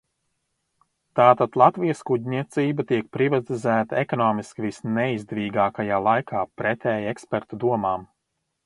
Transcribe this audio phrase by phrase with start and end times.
[1.19, 8.13] "Tātad "Latvijas kuģniecība" tiek privatizēta ekonomiski visneizdevīgākajā laikā, pretēji ekspertu domām."